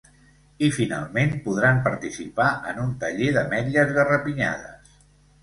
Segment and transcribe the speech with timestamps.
[0.67, 4.99] I finalment podran participar en un taller d’ametlles garapinyades.